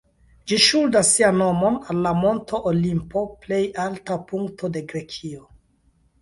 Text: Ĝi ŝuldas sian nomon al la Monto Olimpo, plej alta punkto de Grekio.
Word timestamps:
Ĝi 0.51 0.57
ŝuldas 0.67 1.09
sian 1.17 1.35
nomon 1.41 1.77
al 1.93 1.99
la 2.05 2.13
Monto 2.21 2.61
Olimpo, 2.71 3.23
plej 3.45 3.61
alta 3.85 4.19
punkto 4.33 4.73
de 4.79 4.85
Grekio. 4.95 5.47